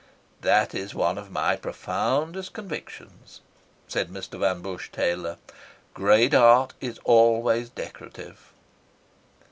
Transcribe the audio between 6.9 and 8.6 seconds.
always decorative."